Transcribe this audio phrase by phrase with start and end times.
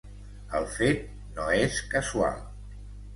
[0.59, 1.03] El fet
[1.35, 2.41] no és casual.